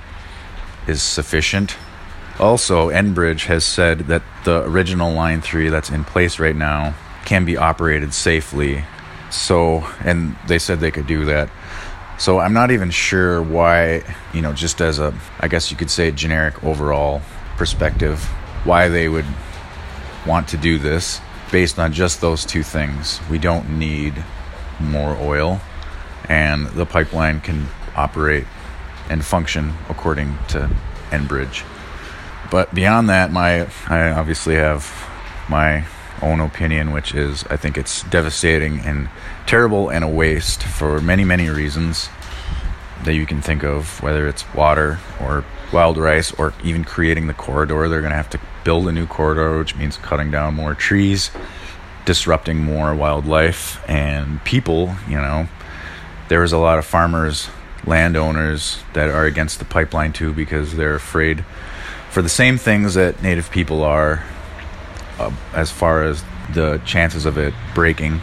is 0.88 1.02
sufficient. 1.02 1.78
Also, 2.38 2.90
Enbridge 2.90 3.46
has 3.46 3.64
said 3.64 4.00
that 4.00 4.24
the 4.44 4.64
original 4.64 5.14
Line 5.14 5.40
3 5.40 5.70
that's 5.70 5.90
in 5.90 6.04
place 6.04 6.38
right 6.38 6.54
now 6.54 6.96
can 7.24 7.46
be 7.46 7.56
operated 7.56 8.14
safely. 8.14 8.84
So, 9.30 9.88
and 10.04 10.36
they 10.50 10.60
said 10.60 10.82
they 10.82 10.92
could 10.92 11.08
do 11.08 11.24
that. 11.24 11.50
So 12.18 12.40
I'm 12.40 12.54
not 12.54 12.72
even 12.72 12.90
sure 12.90 13.42
why, 13.44 14.04
you 14.34 14.42
know, 14.42 14.54
just 14.54 14.82
as 14.82 14.98
a, 14.98 15.14
I 15.40 15.48
guess 15.48 15.70
you 15.70 15.78
could 15.78 15.92
say, 15.92 16.12
generic 16.12 16.64
overall 16.64 17.22
perspective, 17.58 18.24
why 18.64 18.90
they 18.90 19.08
would 19.08 19.26
want 20.26 20.48
to 20.50 20.58
do 20.58 20.80
this 20.80 21.22
based 21.52 21.80
on 21.80 21.94
just 21.94 22.20
those 22.20 22.44
two 22.44 22.64
things. 22.64 23.20
We 23.30 23.38
don't 23.38 23.78
need 23.78 24.24
more 24.80 25.16
oil, 25.16 25.62
and 26.28 26.68
the 26.68 26.86
pipeline 26.86 27.40
can 27.40 27.68
operate 27.96 28.46
and 29.10 29.24
function 29.24 29.74
according 29.90 30.38
to 30.50 30.70
Enbridge. 31.12 31.64
But 32.52 32.74
beyond 32.74 33.10
that, 33.10 33.32
my 33.32 33.68
I 33.88 34.12
obviously 34.12 34.56
have 34.56 34.92
my 35.50 35.86
own 36.22 36.40
opinion, 36.40 36.92
which 36.92 37.14
is 37.14 37.44
I 37.50 37.58
think 37.58 37.78
it's 37.78 38.04
devastating 38.04 38.80
and 38.80 39.10
terrible 39.46 39.90
and 39.90 40.04
a 40.04 40.08
waste 40.08 40.64
for 40.64 41.00
many 41.00 41.24
many 41.24 41.50
reasons 41.50 42.10
that 43.04 43.14
you 43.14 43.26
can 43.26 43.42
think 43.42 43.64
of, 43.64 44.02
whether 44.02 44.28
it's 44.28 44.44
water 44.54 45.00
or 45.22 45.46
wild 45.72 45.98
rice 45.98 46.32
or 46.34 46.54
even 46.64 46.84
creating 46.84 47.28
the 47.28 47.34
corridor. 47.34 47.88
They're 47.88 48.02
going 48.02 48.12
to 48.12 48.18
have 48.18 48.30
to 48.32 48.40
build 48.64 48.88
a 48.88 48.92
new 48.92 49.06
corridor, 49.06 49.60
which 49.60 49.76
means 49.76 49.98
cutting 49.98 50.32
down 50.32 50.56
more 50.56 50.74
trees 50.74 51.30
disrupting 52.08 52.58
more 52.58 52.96
wildlife 52.96 53.84
and 53.88 54.42
people, 54.46 54.96
you 55.10 55.18
know. 55.18 55.48
there 56.30 56.42
is 56.42 56.54
a 56.54 56.58
lot 56.58 56.80
of 56.80 56.86
farmers, 56.86 57.50
landowners 57.86 58.80
that 58.94 59.10
are 59.10 59.26
against 59.26 59.60
the 59.60 59.66
pipeline 59.66 60.14
too 60.14 60.32
because 60.32 60.76
they're 60.78 60.96
afraid 60.96 61.44
for 62.10 62.22
the 62.22 62.30
same 62.30 62.58
things 62.58 62.94
that 62.94 63.22
native 63.22 63.52
people 63.52 63.84
are 63.84 64.24
uh, 65.20 65.32
as 65.54 65.72
far 65.72 66.04
as 66.04 66.24
the 66.54 66.82
chances 66.86 67.26
of 67.26 67.38
it 67.38 67.54
breaking. 67.74 68.22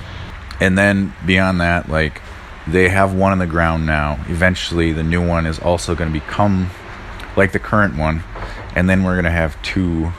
And 0.61 0.79
then 0.79 1.15
beyond 1.27 1.61
that, 1.61 1.89
like 1.89 2.21
they 2.67 2.89
have 2.89 3.15
one 3.15 3.33
on 3.33 3.39
the 3.39 3.47
ground 3.47 3.87
now. 3.87 4.25
Eventually, 4.29 4.93
the 4.93 5.03
new 5.03 5.27
one 5.27 5.47
is 5.47 5.59
also 5.59 5.95
going 5.95 6.13
to 6.13 6.19
become 6.19 6.71
like 7.37 7.53
the 7.53 7.59
current 7.59 7.97
one, 7.97 8.23
and 8.75 8.89
then 8.89 9.05
we're 9.05 9.15
going 9.15 9.25
to 9.25 9.31
have 9.31 9.61
two 9.63 10.13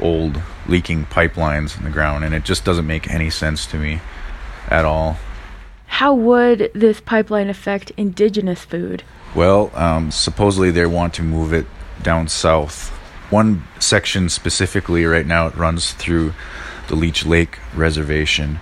old 0.00 0.40
leaking 0.66 1.06
pipelines 1.06 1.76
in 1.76 1.84
the 1.84 1.90
ground, 1.90 2.24
and 2.24 2.34
it 2.34 2.44
just 2.44 2.64
doesn't 2.64 2.86
make 2.86 3.10
any 3.10 3.30
sense 3.30 3.66
to 3.66 3.76
me 3.76 4.00
at 4.68 4.84
all. 4.84 5.16
How 5.86 6.14
would 6.14 6.70
this 6.74 7.00
pipeline 7.00 7.48
affect 7.48 7.92
indigenous 7.96 8.64
food? 8.64 9.02
Well, 9.34 9.70
um, 9.74 10.10
supposedly 10.10 10.70
they 10.70 10.86
want 10.86 11.14
to 11.14 11.22
move 11.22 11.52
it 11.52 11.66
down 12.02 12.28
south. 12.28 12.92
One 13.30 13.64
section 13.80 14.28
specifically, 14.28 15.04
right 15.06 15.26
now, 15.26 15.46
it 15.46 15.56
runs 15.56 15.92
through 15.92 16.34
the 16.88 16.96
Leech 16.96 17.24
Lake 17.24 17.58
Reservation. 17.74 18.60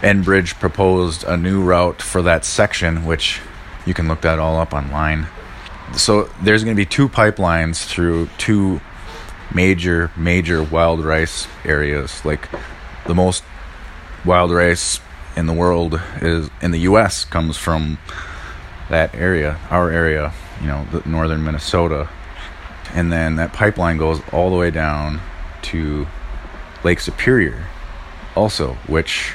Enbridge 0.00 0.58
proposed 0.58 1.24
a 1.24 1.36
new 1.36 1.62
route 1.62 2.00
for 2.00 2.22
that 2.22 2.44
section, 2.44 3.04
which 3.04 3.40
you 3.84 3.94
can 3.94 4.08
look 4.08 4.20
that 4.22 4.38
all 4.38 4.58
up 4.58 4.72
online. 4.72 5.26
So 5.94 6.30
there's 6.42 6.64
going 6.64 6.76
to 6.76 6.80
be 6.80 6.86
two 6.86 7.08
pipelines 7.08 7.84
through 7.86 8.28
two 8.38 8.80
major, 9.54 10.10
major 10.16 10.62
wild 10.62 11.04
rice 11.04 11.46
areas. 11.64 12.24
Like 12.24 12.48
the 13.06 13.14
most 13.14 13.42
wild 14.24 14.50
rice 14.50 15.00
in 15.36 15.46
the 15.46 15.52
world 15.52 16.00
is 16.20 16.50
in 16.60 16.70
the 16.70 16.80
U.S. 16.80 17.24
comes 17.24 17.56
from 17.56 17.98
that 18.90 19.14
area, 19.14 19.58
our 19.70 19.90
area, 19.90 20.32
you 20.60 20.66
know, 20.66 20.86
the 20.92 21.08
northern 21.08 21.44
Minnesota, 21.44 22.08
and 22.94 23.12
then 23.12 23.36
that 23.36 23.52
pipeline 23.52 23.96
goes 23.96 24.20
all 24.32 24.50
the 24.50 24.56
way 24.56 24.70
down 24.70 25.20
to 25.62 26.06
Lake 26.84 27.00
Superior, 27.00 27.66
also, 28.34 28.74
which 28.86 29.32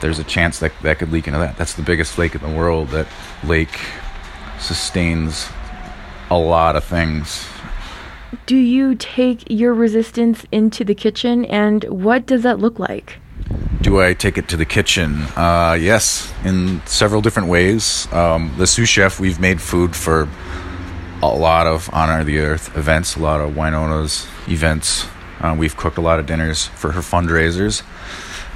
there's 0.00 0.18
a 0.18 0.24
chance 0.24 0.58
that 0.60 0.72
that 0.82 0.98
could 0.98 1.12
leak 1.12 1.26
into 1.26 1.38
that. 1.38 1.56
That's 1.56 1.74
the 1.74 1.82
biggest 1.82 2.18
lake 2.18 2.34
in 2.34 2.40
the 2.40 2.56
world. 2.56 2.88
That 2.88 3.08
lake 3.44 3.80
sustains 4.58 5.48
a 6.30 6.38
lot 6.38 6.76
of 6.76 6.84
things 6.84 7.46
do 8.44 8.56
you 8.56 8.94
take 8.94 9.44
your 9.48 9.72
resistance 9.72 10.44
into 10.52 10.84
the 10.84 10.94
kitchen 10.94 11.46
and 11.46 11.84
what 11.84 12.26
does 12.26 12.42
that 12.42 12.58
look 12.58 12.78
like? 12.78 13.18
do 13.80 14.00
I 14.00 14.12
take 14.12 14.36
it 14.36 14.48
to 14.48 14.56
the 14.56 14.66
kitchen? 14.66 15.22
Uh, 15.36 15.76
yes, 15.80 16.32
in 16.44 16.82
several 16.84 17.22
different 17.22 17.48
ways. 17.48 18.06
Um, 18.12 18.52
the 18.58 18.66
Sioux 18.66 18.84
Chef, 18.84 19.18
we've 19.18 19.40
made 19.40 19.62
food 19.62 19.96
for 19.96 20.28
a 21.22 21.26
lot 21.26 21.66
of 21.66 21.90
Honor 21.92 22.24
the 22.24 22.38
Earth 22.38 22.76
events, 22.76 23.16
a 23.16 23.20
lot 23.20 23.40
of 23.40 23.54
Winona's 23.54 24.26
events. 24.46 25.06
Uh, 25.40 25.54
we've 25.58 25.76
cooked 25.76 25.98
a 25.98 26.00
lot 26.00 26.18
of 26.18 26.26
dinners 26.26 26.66
for 26.66 26.92
her 26.92 27.00
fundraisers. 27.00 27.82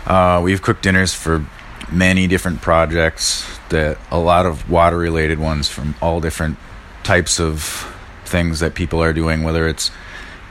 Uh, 0.07 0.40
we've 0.42 0.62
cooked 0.62 0.83
dinners 0.83 1.14
for 1.14 1.44
many 1.90 2.27
different 2.27 2.61
projects 2.61 3.46
that 3.68 3.98
a 4.11 4.18
lot 4.18 4.46
of 4.46 4.70
water 4.70 4.96
related 4.96 5.38
ones 5.38 5.68
from 5.68 5.94
all 6.01 6.20
different 6.20 6.57
types 7.03 7.40
of 7.40 7.88
things 8.25 8.61
that 8.61 8.75
people 8.75 9.03
are 9.03 9.12
doing, 9.12 9.42
whether 9.42 9.68
it's 9.68 9.90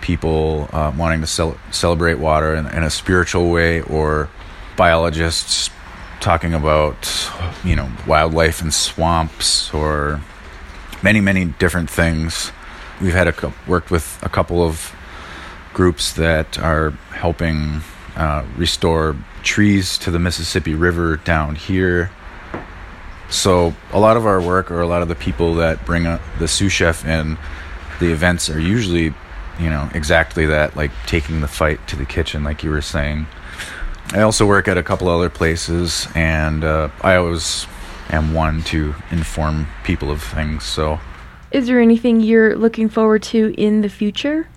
people 0.02 0.70
uh, 0.74 0.92
wanting 0.98 1.22
to 1.22 1.28
cel- 1.28 1.58
celebrate 1.72 2.16
water 2.16 2.56
in, 2.56 2.68
in, 2.68 2.84
a 2.84 2.90
spiritual 2.90 3.50
way 3.50 3.82
or 3.82 4.30
biologists 4.76 5.70
talking 6.20 6.54
about 6.54 7.30
you 7.64 7.76
know 7.76 7.90
wildlife 8.08 8.62
and 8.62 8.74
swamps 8.74 9.74
or 9.74 10.22
many 11.02 11.22
many 11.22 11.46
different 11.46 11.90
things 11.90 12.52
we've 13.02 13.14
had 13.14 13.28
a 13.28 13.54
worked 13.68 13.92
with 13.92 14.20
a 14.22 14.30
couple 14.30 14.64
of 14.64 14.94
groups 15.74 16.14
that 16.14 16.60
are 16.60 16.92
helping 17.12 17.82
uh, 18.16 18.46
restore 18.58 19.16
trees 19.44 19.98
to 19.98 20.12
the 20.12 20.20
Mississippi 20.20 20.76
River 20.76 21.18
down 21.18 21.56
here. 21.56 22.12
So 23.30 23.74
a 23.92 24.00
lot 24.00 24.18
of 24.18 24.26
our 24.26 24.42
work, 24.42 24.70
or 24.70 24.82
a 24.82 24.88
lot 24.88 25.02
of 25.02 25.08
the 25.08 25.16
people 25.16 25.56
that 25.56 25.86
bring 25.86 26.06
a, 26.06 26.20
the 26.38 26.48
Sioux 26.48 26.70
Chef 26.70 27.06
in, 27.06 27.38
the 28.00 28.12
events 28.12 28.50
are 28.50 28.60
usually, 28.60 29.14
you 29.60 29.70
know, 29.70 29.90
exactly 29.94 30.46
that, 30.48 30.76
like 30.76 30.92
taking 31.08 31.40
the 31.40 31.48
fight 31.48 31.88
to 31.88 31.96
the 31.96 32.06
kitchen, 32.06 32.44
like 32.44 32.64
you 32.64 32.70
were 32.70 32.82
saying. 32.82 33.28
I 34.12 34.22
also 34.22 34.46
work 34.46 34.68
at 34.68 34.78
a 34.78 34.84
couple 34.84 35.08
other 35.08 35.30
places, 35.30 36.08
and 36.14 36.66
uh, 36.66 36.90
I 37.02 37.16
always 37.16 37.66
am 38.12 38.34
one 38.34 38.62
to 38.64 38.94
inform 39.10 39.68
people 39.84 40.12
of 40.12 40.22
things. 40.22 40.64
So, 40.64 41.00
is 41.52 41.68
there 41.68 41.80
anything 41.80 42.22
you're 42.22 42.56
looking 42.56 42.90
forward 42.90 43.24
to 43.24 43.54
in 43.58 43.82
the 43.82 43.90
future? 43.90 44.48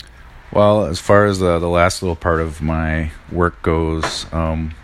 Well, 0.52 0.86
as 0.86 1.00
far 1.00 1.24
as 1.24 1.40
the, 1.40 1.58
the 1.58 1.68
last 1.68 2.02
little 2.02 2.16
part 2.16 2.40
of 2.40 2.62
my 2.62 3.10
work 3.32 3.60
goes, 3.62 4.26
um, 4.32 4.74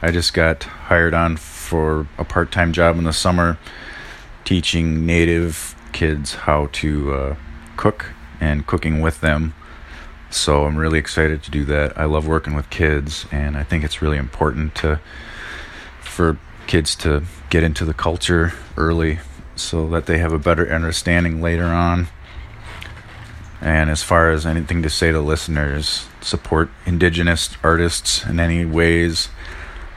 I 0.00 0.10
just 0.10 0.32
got 0.32 0.62
hired 0.62 1.12
on 1.12 1.36
for 1.36 2.06
a 2.16 2.24
part 2.24 2.52
time 2.52 2.72
job 2.72 2.96
in 2.96 3.04
the 3.04 3.12
summer 3.12 3.58
teaching 4.44 5.04
native 5.04 5.74
kids 5.92 6.34
how 6.34 6.70
to 6.72 7.12
uh, 7.12 7.36
cook 7.76 8.12
and 8.40 8.66
cooking 8.66 9.00
with 9.00 9.20
them. 9.20 9.52
So 10.30 10.64
I'm 10.64 10.76
really 10.76 10.98
excited 10.98 11.42
to 11.42 11.50
do 11.50 11.64
that. 11.66 11.98
I 11.98 12.04
love 12.04 12.26
working 12.26 12.54
with 12.54 12.70
kids, 12.70 13.26
and 13.30 13.56
I 13.56 13.62
think 13.62 13.84
it's 13.84 14.00
really 14.00 14.18
important 14.18 14.74
to 14.76 15.00
for 16.00 16.38
kids 16.68 16.94
to 16.94 17.24
get 17.50 17.64
into 17.64 17.84
the 17.84 17.94
culture 17.94 18.52
early 18.76 19.18
so 19.56 19.88
that 19.88 20.06
they 20.06 20.18
have 20.18 20.32
a 20.32 20.38
better 20.38 20.72
understanding 20.72 21.42
later 21.42 21.64
on 21.64 22.06
and 23.60 23.90
as 23.90 24.02
far 24.02 24.30
as 24.30 24.46
anything 24.46 24.82
to 24.82 24.90
say 24.90 25.10
to 25.10 25.20
listeners, 25.20 26.06
support 26.20 26.70
indigenous 26.86 27.56
artists 27.64 28.24
in 28.24 28.38
any 28.38 28.64
ways, 28.64 29.28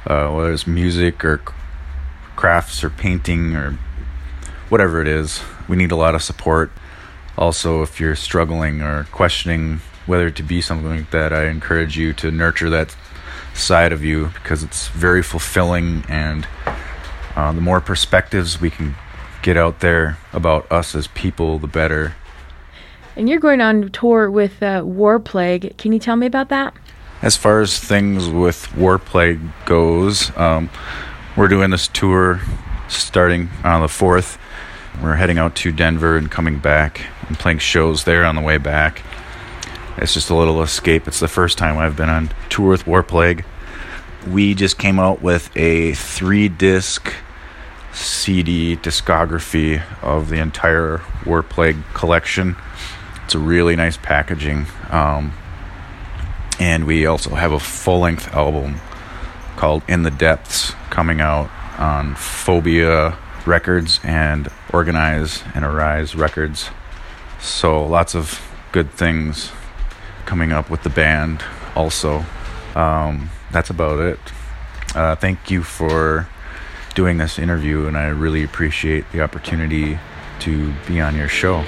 uh, 0.07 0.29
whether 0.29 0.51
it's 0.51 0.65
music 0.65 1.23
or 1.23 1.41
crafts 2.35 2.83
or 2.83 2.89
painting 2.89 3.55
or 3.55 3.77
whatever 4.69 4.99
it 5.01 5.07
is. 5.07 5.41
We 5.69 5.75
need 5.75 5.91
a 5.91 5.95
lot 5.95 6.15
of 6.15 6.23
support. 6.23 6.71
Also, 7.37 7.83
if 7.83 7.99
you're 7.99 8.15
struggling 8.15 8.81
or 8.81 9.03
questioning 9.11 9.81
whether 10.07 10.31
to 10.31 10.43
be 10.43 10.59
something 10.59 10.89
like 10.89 11.11
that, 11.11 11.31
I 11.31 11.45
encourage 11.45 11.97
you 11.97 12.13
to 12.13 12.31
nurture 12.31 12.69
that 12.71 12.95
side 13.53 13.93
of 13.93 14.03
you 14.03 14.31
because 14.41 14.63
it's 14.63 14.87
very 14.87 15.21
fulfilling 15.21 16.03
and 16.09 16.47
uh, 17.35 17.51
the 17.51 17.61
more 17.61 17.81
perspectives 17.81 18.59
we 18.59 18.69
can 18.69 18.95
get 19.41 19.57
out 19.57 19.79
there 19.79 20.17
about 20.33 20.71
us 20.71 20.95
as 20.95 21.07
people, 21.07 21.59
the 21.59 21.67
better. 21.67 22.13
And 23.15 23.27
you're 23.27 23.39
going 23.39 23.61
on 23.61 23.89
tour 23.89 24.31
with 24.31 24.61
uh, 24.63 24.83
War 24.85 25.19
Plague. 25.19 25.77
Can 25.77 25.91
you 25.91 25.99
tell 25.99 26.15
me 26.15 26.25
about 26.25 26.49
that? 26.49 26.73
As 27.21 27.37
far 27.37 27.61
as 27.61 27.77
things 27.77 28.29
with 28.29 28.75
War 28.75 28.97
Plague 28.97 29.39
goes, 29.65 30.35
um, 30.37 30.69
we're 31.35 31.47
doing 31.47 31.71
this 31.71 31.87
tour 31.87 32.41
starting 32.87 33.49
on 33.63 33.81
the 33.81 33.87
4th. 33.87 34.37
We're 35.01 35.15
heading 35.15 35.37
out 35.37 35.55
to 35.57 35.71
Denver 35.71 36.17
and 36.17 36.29
coming 36.29 36.59
back 36.59 37.01
and 37.27 37.37
playing 37.37 37.59
shows 37.59 38.03
there 38.03 38.25
on 38.25 38.35
the 38.35 38.41
way 38.41 38.57
back. 38.57 39.03
It's 39.97 40.13
just 40.13 40.29
a 40.29 40.35
little 40.35 40.61
escape. 40.61 41.07
It's 41.07 41.19
the 41.19 41.27
first 41.27 41.57
time 41.57 41.77
I've 41.77 41.95
been 41.95 42.09
on 42.09 42.31
tour 42.49 42.69
with 42.69 42.87
War 42.87 43.03
Plague. 43.03 43.45
We 44.27 44.53
just 44.53 44.77
came 44.77 44.99
out 44.99 45.21
with 45.21 45.55
a 45.57 45.93
three 45.93 46.47
disc 46.47 47.11
CD 47.91 48.77
discography 48.77 49.83
of 50.01 50.29
the 50.29 50.37
entire 50.37 51.01
War 51.25 51.41
Plague 51.43 51.83
collection. 51.93 52.55
It's 53.25 53.35
a 53.35 53.39
really 53.39 53.75
nice 53.75 53.97
packaging. 53.97 54.67
Um, 54.89 55.33
and 56.59 56.85
we 56.85 57.05
also 57.05 57.31
have 57.31 57.51
a 57.51 57.59
full 57.59 58.01
length 58.01 58.33
album 58.33 58.75
called 59.57 59.81
In 59.87 60.03
the 60.03 60.11
Depths 60.11 60.73
coming 60.89 61.19
out 61.19 61.49
on 61.79 62.15
Phobia 62.15 63.17
Records 63.45 63.99
and 64.03 64.49
Organize 64.71 65.43
and 65.55 65.65
Arise 65.65 66.15
Records. 66.15 66.69
So 67.39 67.83
lots 67.85 68.13
of 68.15 68.39
good 68.71 68.91
things 68.91 69.51
coming 70.25 70.51
up 70.51 70.69
with 70.69 70.83
the 70.83 70.89
band 70.89 71.43
also. 71.75 72.23
Um, 72.75 73.29
that's 73.51 73.69
about 73.69 73.99
it. 73.99 74.19
Uh, 74.95 75.15
thank 75.15 75.49
you 75.49 75.63
for 75.63 76.27
doing 76.95 77.17
this 77.17 77.39
interview, 77.39 77.87
and 77.87 77.97
I 77.97 78.07
really 78.07 78.43
appreciate 78.43 79.09
the 79.11 79.21
opportunity 79.21 79.99
to 80.39 80.73
be 80.87 80.99
on 80.99 81.15
your 81.15 81.29
show. 81.29 81.63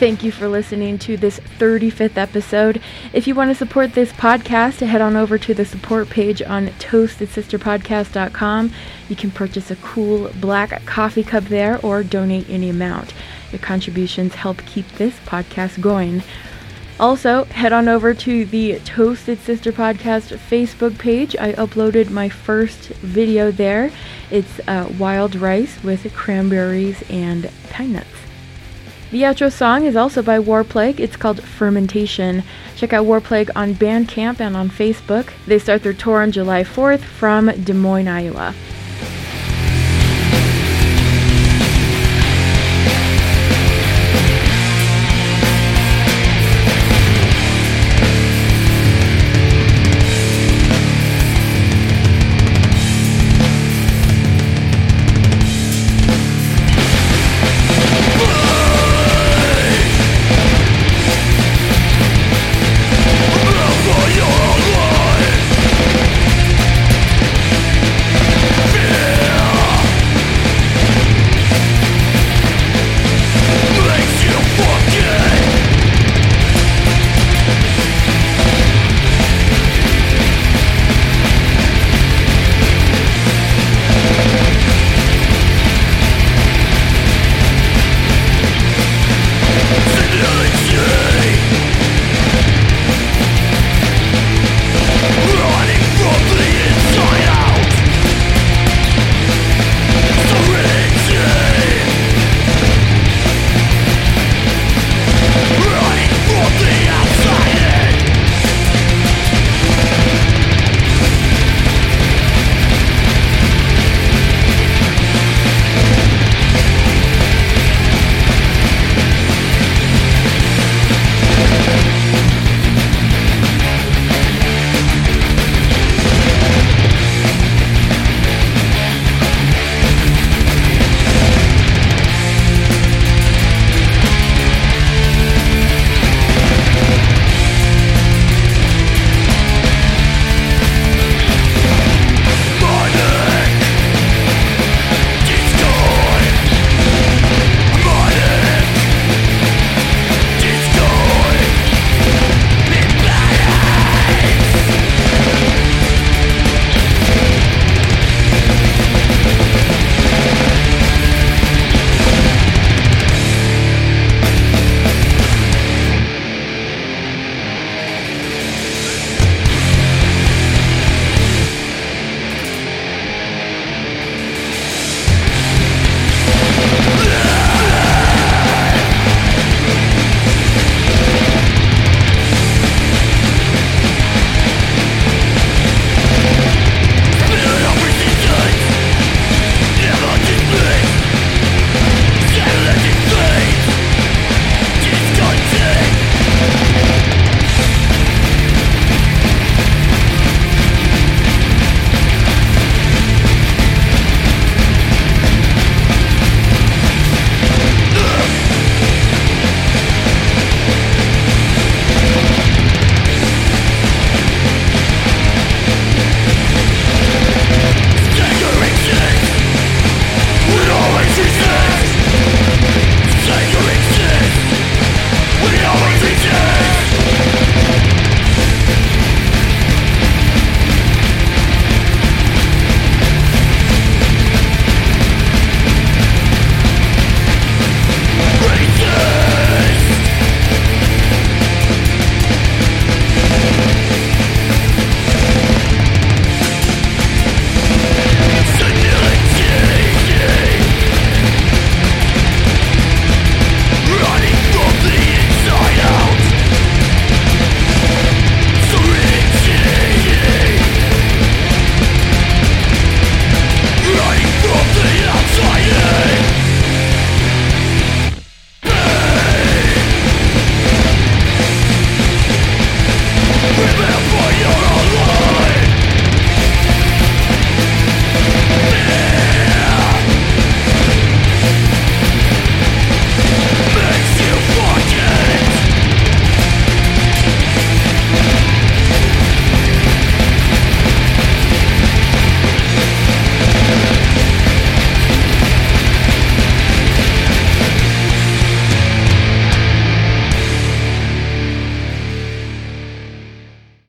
Thank 0.00 0.24
you 0.24 0.32
for 0.32 0.48
listening 0.48 0.98
to 1.00 1.18
this 1.18 1.40
35th 1.58 2.16
episode. 2.16 2.80
If 3.12 3.26
you 3.26 3.34
want 3.34 3.50
to 3.50 3.54
support 3.54 3.92
this 3.92 4.12
podcast, 4.12 4.80
head 4.80 5.02
on 5.02 5.14
over 5.14 5.36
to 5.36 5.52
the 5.52 5.66
support 5.66 6.08
page 6.08 6.40
on 6.40 6.68
toastedsisterpodcast.com. 6.68 8.72
You 9.10 9.16
can 9.16 9.30
purchase 9.30 9.70
a 9.70 9.76
cool 9.76 10.30
black 10.40 10.86
coffee 10.86 11.22
cup 11.22 11.44
there 11.44 11.78
or 11.84 12.02
donate 12.02 12.48
any 12.48 12.70
amount. 12.70 13.12
Your 13.52 13.58
contributions 13.58 14.36
help 14.36 14.64
keep 14.64 14.88
this 14.92 15.18
podcast 15.26 15.82
going. 15.82 16.22
Also, 16.98 17.44
head 17.44 17.74
on 17.74 17.86
over 17.86 18.14
to 18.14 18.46
the 18.46 18.78
Toasted 18.78 19.38
Sister 19.40 19.70
Podcast 19.70 20.34
Facebook 20.38 20.96
page. 20.96 21.36
I 21.36 21.52
uploaded 21.52 22.08
my 22.08 22.30
first 22.30 22.88
video 23.02 23.50
there. 23.50 23.90
It's 24.30 24.60
uh, 24.66 24.90
wild 24.98 25.34
rice 25.34 25.84
with 25.84 26.10
cranberries 26.14 27.02
and 27.10 27.50
pine 27.68 27.92
nuts. 27.92 28.19
The 29.10 29.22
outro 29.22 29.50
song 29.50 29.86
is 29.86 29.96
also 29.96 30.22
by 30.22 30.38
Warplague. 30.38 31.00
It's 31.00 31.16
called 31.16 31.42
Fermentation. 31.42 32.44
Check 32.76 32.92
out 32.92 33.06
Warplague 33.06 33.50
on 33.56 33.74
Bandcamp 33.74 34.38
and 34.38 34.56
on 34.56 34.70
Facebook. 34.70 35.32
They 35.48 35.58
start 35.58 35.82
their 35.82 35.92
tour 35.92 36.22
on 36.22 36.30
July 36.30 36.62
4th 36.62 37.00
from 37.00 37.46
Des 37.46 37.74
Moines, 37.74 38.06
Iowa. 38.06 38.54